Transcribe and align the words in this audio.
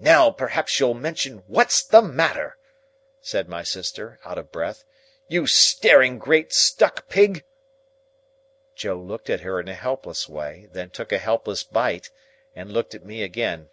"Now, 0.00 0.32
perhaps 0.32 0.80
you'll 0.80 0.94
mention 0.94 1.44
what's 1.46 1.84
the 1.84 2.02
matter," 2.02 2.58
said 3.20 3.48
my 3.48 3.62
sister, 3.62 4.18
out 4.24 4.36
of 4.36 4.50
breath, 4.50 4.82
"you 5.28 5.46
staring 5.46 6.18
great 6.18 6.52
stuck 6.52 7.08
pig." 7.08 7.44
Joe 8.74 8.96
looked 8.98 9.30
at 9.30 9.42
her 9.42 9.60
in 9.60 9.68
a 9.68 9.74
helpless 9.74 10.28
way, 10.28 10.68
then 10.72 10.90
took 10.90 11.12
a 11.12 11.18
helpless 11.18 11.62
bite, 11.62 12.10
and 12.56 12.72
looked 12.72 12.96
at 12.96 13.04
me 13.04 13.22
again. 13.22 13.70